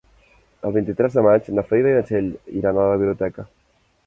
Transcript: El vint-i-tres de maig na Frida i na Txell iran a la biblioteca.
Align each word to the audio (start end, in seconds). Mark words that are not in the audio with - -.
El 0.69 0.73
vint-i-tres 0.77 1.17
de 1.17 1.23
maig 1.27 1.51
na 1.59 1.65
Frida 1.69 1.93
i 1.93 1.99
na 1.99 2.03
Txell 2.09 2.33
iran 2.63 2.73
a 2.73 2.89
la 2.95 2.99
biblioteca. 3.05 3.49